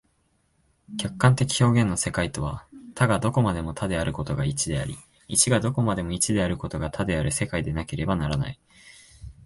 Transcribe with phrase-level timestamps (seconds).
[0.97, 2.65] 客観的表現の世界とは、
[2.95, 8.59] 多がどこまでも多であることが一であり、一がどこまでも一であることが多である世界でなければならない。